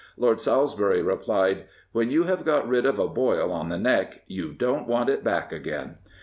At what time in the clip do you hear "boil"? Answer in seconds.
3.07-3.51